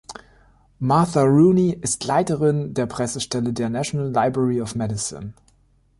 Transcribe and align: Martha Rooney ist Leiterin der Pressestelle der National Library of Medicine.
Martha 0.79 1.21
Rooney 1.29 1.77
ist 1.79 2.05
Leiterin 2.05 2.73
der 2.73 2.87
Pressestelle 2.87 3.53
der 3.53 3.69
National 3.69 4.07
Library 4.07 4.59
of 4.59 4.73
Medicine. 4.73 5.35